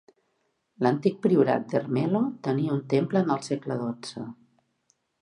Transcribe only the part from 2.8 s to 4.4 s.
temple en el segle XII.